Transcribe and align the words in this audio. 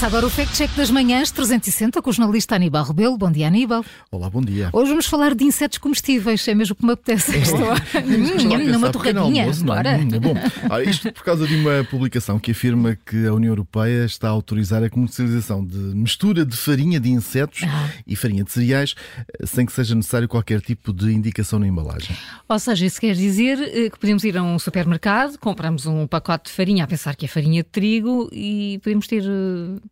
Começa 0.00 0.16
agora 0.16 0.26
o 0.26 0.30
Fact 0.30 0.56
Check 0.56 0.74
das 0.76 0.90
Manhãs 0.90 1.30
360 1.30 2.00
com 2.00 2.08
o 2.08 2.12
jornalista 2.12 2.54
Aníbal 2.54 2.84
Rebelo. 2.84 3.18
Bom 3.18 3.30
dia, 3.30 3.48
Aníbal. 3.48 3.84
Olá, 4.10 4.30
bom 4.30 4.40
dia. 4.40 4.70
Hoje 4.72 4.88
vamos 4.88 5.04
falar 5.04 5.34
de 5.34 5.44
insetos 5.44 5.76
comestíveis, 5.76 6.48
é 6.48 6.54
mesmo 6.54 6.74
que 6.74 6.86
me 6.86 6.92
apetece 6.92 7.36
esta 7.36 7.58
hora. 7.58 7.82
Numa 8.72 8.90
torradinha. 8.90 9.42
Almoço, 9.42 9.62
é? 9.70 10.16
é 10.16 10.18
bom. 10.18 10.34
Ah, 10.70 10.82
isto 10.82 11.12
por 11.12 11.22
causa 11.22 11.46
de 11.46 11.54
uma 11.54 11.84
publicação 11.84 12.38
que 12.38 12.52
afirma 12.52 12.96
que 13.04 13.26
a 13.26 13.34
União 13.34 13.52
Europeia 13.52 14.06
está 14.06 14.28
a 14.28 14.30
autorizar 14.30 14.82
a 14.82 14.88
comercialização 14.88 15.62
de 15.62 15.76
mistura 15.76 16.46
de 16.46 16.56
farinha 16.56 16.98
de 16.98 17.10
insetos 17.10 17.60
ah. 17.64 17.90
e 18.06 18.16
farinha 18.16 18.42
de 18.42 18.52
cereais 18.52 18.94
eh, 19.38 19.44
sem 19.44 19.66
que 19.66 19.72
seja 19.72 19.94
necessário 19.94 20.26
qualquer 20.26 20.62
tipo 20.62 20.94
de 20.94 21.12
indicação 21.12 21.58
na 21.58 21.66
embalagem. 21.66 22.16
Ou 22.48 22.58
seja, 22.58 22.86
isso 22.86 22.98
quer 22.98 23.14
dizer 23.14 23.60
eh, 23.60 23.90
que 23.90 23.98
podemos 23.98 24.24
ir 24.24 24.38
a 24.38 24.42
um 24.42 24.58
supermercado, 24.58 25.36
compramos 25.36 25.84
um 25.84 26.06
pacote 26.06 26.48
de 26.48 26.56
farinha 26.56 26.84
a 26.84 26.86
pensar 26.86 27.14
que 27.14 27.26
é 27.26 27.28
farinha 27.28 27.62
de 27.62 27.68
trigo 27.68 28.30
e 28.32 28.80
podemos 28.82 29.06
ter 29.06 29.24
uh, 29.24 29.89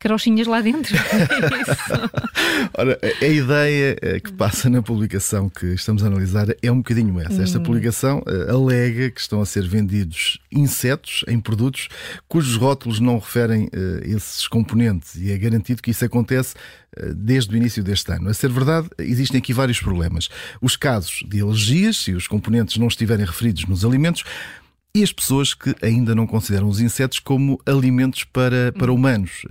carochinhas 0.00 0.46
lá 0.46 0.60
dentro. 0.62 0.96
Ora, 2.76 2.98
a 3.20 3.26
ideia 3.26 3.96
eh, 4.00 4.18
que 4.18 4.32
passa 4.32 4.70
na 4.70 4.82
publicação 4.82 5.48
que 5.50 5.66
estamos 5.74 6.02
a 6.02 6.06
analisar 6.06 6.46
é 6.62 6.72
um 6.72 6.78
bocadinho 6.78 7.20
essa. 7.20 7.42
Esta 7.42 7.58
hum. 7.58 7.62
publicação 7.62 8.22
uh, 8.26 8.50
alega 8.50 9.10
que 9.10 9.20
estão 9.20 9.42
a 9.42 9.46
ser 9.46 9.68
vendidos 9.68 10.40
insetos 10.50 11.22
em 11.28 11.38
produtos 11.38 11.88
cujos 12.26 12.56
rótulos 12.56 12.98
não 12.98 13.18
referem 13.18 13.66
uh, 13.66 14.00
esses 14.02 14.48
componentes 14.48 15.16
e 15.16 15.30
é 15.30 15.36
garantido 15.36 15.82
que 15.82 15.90
isso 15.90 16.04
acontece 16.04 16.54
desde 17.14 17.54
o 17.54 17.56
início 17.56 17.84
deste 17.84 18.10
ano. 18.10 18.28
A 18.28 18.34
ser 18.34 18.50
verdade, 18.50 18.88
existem 18.98 19.38
aqui 19.38 19.52
vários 19.52 19.78
problemas. 19.78 20.28
Os 20.60 20.74
casos 20.74 21.22
de 21.28 21.40
alergias, 21.40 21.98
se 21.98 22.12
os 22.12 22.26
componentes 22.26 22.78
não 22.78 22.88
estiverem 22.88 23.24
referidos 23.24 23.64
nos 23.66 23.84
alimentos, 23.84 24.24
e 24.94 25.02
as 25.02 25.12
pessoas 25.12 25.54
que 25.54 25.74
ainda 25.82 26.14
não 26.14 26.26
consideram 26.26 26.68
os 26.68 26.80
insetos 26.80 27.20
como 27.20 27.60
alimentos 27.64 28.24
para, 28.24 28.72
para 28.72 28.92
humanos. 28.92 29.42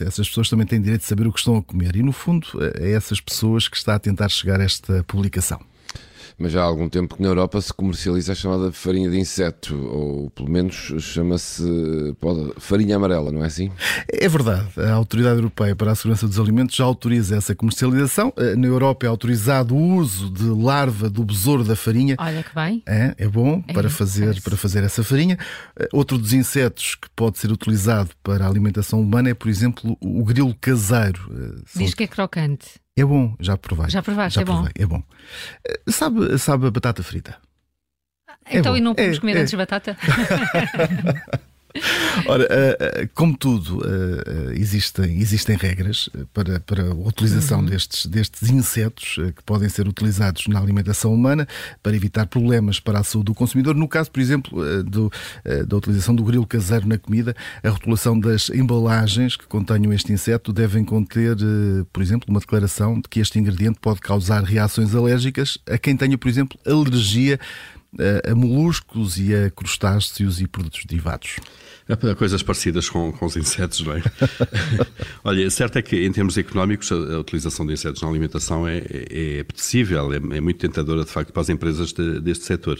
Essas 0.00 0.28
pessoas 0.28 0.50
também 0.50 0.66
têm 0.66 0.80
direito 0.80 1.00
de 1.00 1.06
saber 1.06 1.26
o 1.26 1.32
que 1.32 1.38
estão 1.38 1.56
a 1.56 1.62
comer. 1.62 1.96
E, 1.96 2.02
no 2.02 2.12
fundo, 2.12 2.46
é 2.78 2.92
essas 2.92 3.20
pessoas 3.20 3.68
que 3.68 3.76
está 3.76 3.94
a 3.94 3.98
tentar 3.98 4.28
chegar 4.28 4.60
a 4.60 4.64
esta 4.64 5.02
publicação 5.04 5.60
mas 6.38 6.52
já 6.52 6.62
há 6.62 6.64
algum 6.64 6.88
tempo 6.88 7.16
que 7.16 7.22
na 7.22 7.28
Europa 7.28 7.60
se 7.60 7.72
comercializa 7.72 8.32
a 8.32 8.34
chamada 8.34 8.72
farinha 8.72 9.10
de 9.10 9.18
inseto, 9.18 9.76
ou 9.76 10.30
pelo 10.30 10.50
menos 10.50 10.74
chama-se 11.00 11.62
farinha 12.58 12.96
amarela, 12.96 13.30
não 13.30 13.42
é 13.42 13.46
assim? 13.46 13.70
É 14.08 14.28
verdade. 14.28 14.68
A 14.76 14.92
Autoridade 14.92 15.36
Europeia 15.36 15.74
para 15.74 15.92
a 15.92 15.94
Segurança 15.94 16.26
dos 16.26 16.38
Alimentos 16.38 16.74
já 16.74 16.84
autoriza 16.84 17.36
essa 17.36 17.54
comercialização. 17.54 18.32
Eh, 18.36 18.56
na 18.56 18.66
Europa 18.66 19.06
é 19.06 19.08
autorizado 19.08 19.74
o 19.74 19.96
uso 19.96 20.30
de 20.30 20.44
larva 20.44 21.08
do 21.08 21.24
besouro 21.24 21.64
da 21.64 21.76
farinha. 21.76 22.16
Olha 22.18 22.42
que 22.42 22.54
bem. 22.54 22.82
É, 22.86 23.14
é 23.18 23.28
bom 23.28 23.62
é, 23.66 23.72
para, 23.72 23.90
fazer, 23.90 24.40
para 24.42 24.56
fazer 24.56 24.84
essa 24.84 25.02
farinha. 25.02 25.38
Eh, 25.78 25.88
outro 25.92 26.18
dos 26.18 26.32
insetos 26.32 26.94
que 26.94 27.08
pode 27.14 27.38
ser 27.38 27.50
utilizado 27.50 28.10
para 28.22 28.44
a 28.44 28.48
alimentação 28.48 29.00
humana 29.00 29.30
é, 29.30 29.34
por 29.34 29.48
exemplo, 29.48 29.96
o 30.00 30.24
grilo 30.24 30.54
caseiro. 30.60 31.30
Eh, 31.30 31.78
Diz 31.78 31.94
que 31.94 32.04
é 32.04 32.06
crocante. 32.06 32.81
É 32.96 33.04
bom, 33.04 33.34
já 33.40 33.56
provei. 33.56 33.88
Já 33.88 34.02
provaste, 34.02 34.36
já 34.36 34.42
é 34.42 34.44
provei, 34.44 34.72
bom. 34.76 34.82
É 34.82 34.86
bom. 34.86 35.02
Eh, 35.66 35.80
sabe, 35.90 36.38
sabe 36.38 36.66
a 36.66 36.70
batata 36.70 37.02
frita? 37.02 37.38
Então, 38.50 38.74
é 38.74 38.78
e 38.78 38.80
não 38.80 38.94
podemos 38.94 39.16
é, 39.16 39.20
comer 39.20 39.36
é. 39.36 39.40
antes 39.40 39.50
de 39.50 39.56
batata? 39.56 39.96
Ora, 42.26 42.46
eh, 42.50 42.76
eh, 42.80 43.08
como 43.14 43.36
tudo, 43.36 43.82
eh, 43.84 44.54
existem, 44.54 45.20
existem 45.20 45.56
regras 45.56 46.08
para, 46.32 46.60
para 46.60 46.90
a 46.90 46.94
utilização 46.94 47.60
uhum. 47.60 47.66
destes, 47.66 48.06
destes 48.06 48.50
insetos 48.50 49.16
que 49.36 49.42
podem 49.44 49.68
ser 49.68 49.88
utilizados 49.88 50.46
na 50.46 50.60
alimentação 50.60 51.12
humana 51.12 51.46
para 51.82 51.96
evitar 51.96 52.26
problemas 52.26 52.78
para 52.78 53.00
a 53.00 53.04
saúde 53.04 53.26
do 53.26 53.34
consumidor. 53.34 53.74
No 53.74 53.88
caso, 53.88 54.10
por 54.10 54.20
exemplo, 54.20 54.82
do, 54.84 55.10
da 55.66 55.76
utilização 55.76 56.14
do 56.14 56.24
grilo 56.24 56.46
caseiro 56.46 56.86
na 56.86 56.98
comida, 56.98 57.34
a 57.62 57.68
rotulação 57.68 58.18
das 58.18 58.50
embalagens 58.50 59.36
que 59.36 59.46
contenham 59.46 59.92
este 59.92 60.12
inseto 60.12 60.52
devem 60.52 60.84
conter, 60.84 61.36
por 61.92 62.02
exemplo, 62.02 62.26
uma 62.28 62.40
declaração 62.40 62.96
de 63.00 63.08
que 63.08 63.20
este 63.20 63.38
ingrediente 63.38 63.78
pode 63.80 64.00
causar 64.00 64.42
reações 64.42 64.94
alérgicas 64.94 65.58
a 65.68 65.78
quem 65.78 65.96
tenha, 65.96 66.18
por 66.18 66.28
exemplo, 66.28 66.58
alergia 66.66 67.38
a 68.30 68.34
moluscos 68.34 69.18
e 69.18 69.34
a 69.34 69.50
crustáceos 69.50 70.40
e 70.40 70.46
produtos 70.46 70.84
derivados. 70.84 71.36
É 72.02 72.14
coisas 72.14 72.42
parecidas 72.42 72.88
com, 72.88 73.12
com 73.12 73.26
os 73.26 73.36
insetos, 73.36 73.80
não 73.82 73.94
é? 73.94 74.02
Olha, 75.24 75.48
certo 75.50 75.78
é 75.78 75.82
que 75.82 76.04
em 76.04 76.12
termos 76.12 76.36
económicos 76.38 76.90
a, 76.90 76.94
a 76.94 77.20
utilização 77.20 77.66
de 77.66 77.72
insetos 77.72 78.02
na 78.02 78.08
alimentação 78.08 78.66
é, 78.66 78.78
é, 78.78 79.36
é 79.36 79.40
apetecível, 79.40 80.12
é, 80.12 80.16
é, 80.16 80.40
muito 80.40 80.58
tentadora 80.58 81.04
de 81.04 81.10
facto 81.10 81.32
para 81.32 81.42
as 81.42 81.48
empresas 81.48 81.92
de, 81.92 82.20
deste 82.20 82.44
setor. 82.44 82.78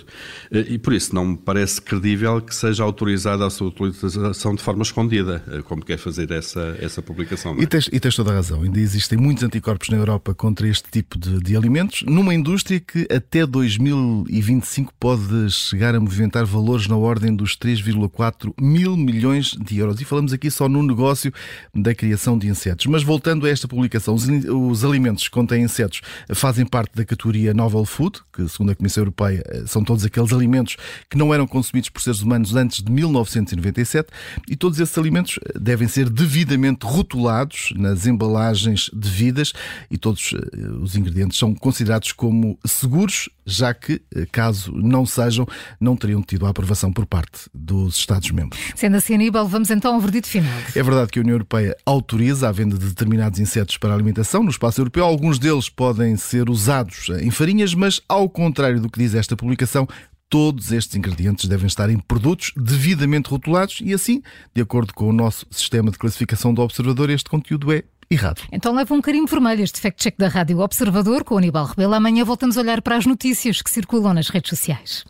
Eh, 0.50 0.66
e 0.70 0.78
por 0.78 0.92
isso 0.92 1.14
não 1.14 1.26
me 1.26 1.36
parece 1.36 1.80
credível 1.80 2.40
que 2.40 2.54
seja 2.54 2.82
autorizada 2.82 3.46
a 3.46 3.50
sua 3.50 3.68
utilização 3.68 4.54
de 4.54 4.62
forma 4.62 4.82
escondida, 4.82 5.42
eh, 5.50 5.62
como 5.62 5.84
quer 5.84 5.98
fazer 5.98 6.30
essa, 6.30 6.76
essa 6.80 7.02
publicação. 7.02 7.56
É? 7.56 7.62
E, 7.62 7.66
tens, 7.66 7.88
e 7.92 8.00
tens 8.00 8.16
toda 8.16 8.30
a 8.30 8.34
razão, 8.34 8.62
ainda 8.62 8.80
existem 8.80 9.18
muitos 9.18 9.44
anticorpos 9.44 9.88
na 9.88 9.96
Europa 9.96 10.34
contra 10.34 10.66
este 10.68 10.90
tipo 10.90 11.18
de, 11.18 11.38
de 11.40 11.56
alimentos, 11.56 12.02
numa 12.02 12.34
indústria 12.34 12.80
que 12.80 13.06
até 13.10 13.46
2025 13.46 14.92
pode 14.98 15.50
chegar 15.50 15.94
a 15.94 16.00
movimentar 16.00 16.44
valores 16.44 16.86
na 16.86 16.96
ordem 16.96 17.34
dos 17.34 17.56
3,4 17.56 18.52
mil 18.60 18.96
milhões 19.02 19.50
de 19.50 19.78
euros. 19.78 20.00
E 20.00 20.04
falamos 20.04 20.32
aqui 20.32 20.50
só 20.50 20.68
no 20.68 20.82
negócio 20.82 21.32
da 21.74 21.94
criação 21.94 22.38
de 22.38 22.48
insetos. 22.48 22.86
Mas 22.86 23.02
voltando 23.02 23.46
a 23.46 23.50
esta 23.50 23.68
publicação, 23.68 24.14
os, 24.14 24.26
os 24.26 24.84
alimentos 24.84 25.24
que 25.24 25.30
contêm 25.30 25.64
insetos 25.64 26.00
fazem 26.34 26.64
parte 26.64 26.94
da 26.94 27.04
categoria 27.04 27.52
Novel 27.52 27.84
Food, 27.84 28.20
que 28.32 28.48
segundo 28.48 28.70
a 28.70 28.74
Comissão 28.74 29.02
Europeia 29.02 29.42
são 29.66 29.82
todos 29.82 30.04
aqueles 30.04 30.32
alimentos 30.32 30.76
que 31.10 31.16
não 31.16 31.32
eram 31.32 31.46
consumidos 31.46 31.90
por 31.90 32.00
seres 32.00 32.22
humanos 32.22 32.54
antes 32.54 32.82
de 32.82 32.90
1997 32.90 34.08
e 34.48 34.56
todos 34.56 34.78
esses 34.80 34.96
alimentos 34.96 35.38
devem 35.58 35.88
ser 35.88 36.08
devidamente 36.08 36.84
rotulados 36.84 37.72
nas 37.76 38.06
embalagens 38.06 38.90
devidas 38.92 39.52
e 39.90 39.98
todos 39.98 40.34
eh, 40.34 40.58
os 40.80 40.96
ingredientes 40.96 41.38
são 41.38 41.54
considerados 41.54 42.12
como 42.12 42.58
seguros, 42.64 43.28
já 43.44 43.72
que, 43.74 44.00
eh, 44.14 44.26
caso 44.30 44.72
não 44.72 45.04
sejam, 45.04 45.46
não 45.80 45.96
teriam 45.96 46.22
tido 46.22 46.46
a 46.46 46.50
aprovação 46.50 46.92
por 46.92 47.06
parte 47.06 47.48
dos 47.52 47.96
Estados-membros. 47.96 48.60
Sendo 48.82 48.96
assim, 48.96 49.14
Aníbal, 49.14 49.46
vamos 49.46 49.70
então 49.70 49.94
ao 49.94 50.00
verdito 50.00 50.26
final. 50.26 50.52
É 50.74 50.82
verdade 50.82 51.12
que 51.12 51.20
a 51.20 51.22
União 51.22 51.36
Europeia 51.36 51.76
autoriza 51.86 52.48
a 52.48 52.50
venda 52.50 52.76
de 52.76 52.84
determinados 52.84 53.38
insetos 53.38 53.76
para 53.76 53.94
alimentação 53.94 54.42
no 54.42 54.50
espaço 54.50 54.80
europeu. 54.80 55.04
Alguns 55.04 55.38
deles 55.38 55.68
podem 55.68 56.16
ser 56.16 56.50
usados 56.50 57.08
em 57.20 57.30
farinhas, 57.30 57.74
mas 57.74 58.00
ao 58.08 58.28
contrário 58.28 58.80
do 58.80 58.90
que 58.90 58.98
diz 58.98 59.14
esta 59.14 59.36
publicação, 59.36 59.86
todos 60.28 60.72
estes 60.72 60.96
ingredientes 60.96 61.48
devem 61.48 61.68
estar 61.68 61.90
em 61.90 61.98
produtos 62.00 62.52
devidamente 62.56 63.30
rotulados 63.30 63.78
e 63.84 63.94
assim, 63.94 64.20
de 64.52 64.60
acordo 64.60 64.92
com 64.92 65.08
o 65.08 65.12
nosso 65.12 65.46
sistema 65.48 65.92
de 65.92 65.96
classificação 65.96 66.52
do 66.52 66.60
observador, 66.60 67.08
este 67.08 67.30
conteúdo 67.30 67.72
é 67.72 67.84
errado. 68.10 68.42
Então 68.50 68.74
leva 68.74 68.92
um 68.92 69.00
carinho 69.00 69.28
vermelho 69.28 69.62
este 69.62 69.80
fact-check 69.80 70.16
da 70.18 70.26
Rádio 70.26 70.58
Observador 70.58 71.22
com 71.22 71.36
o 71.36 71.38
Aníbal 71.38 71.66
Rebelo. 71.66 71.94
Amanhã 71.94 72.24
voltamos 72.24 72.58
a 72.58 72.60
olhar 72.60 72.82
para 72.82 72.96
as 72.96 73.06
notícias 73.06 73.62
que 73.62 73.70
circulam 73.70 74.12
nas 74.12 74.28
redes 74.28 74.50
sociais. 74.50 75.04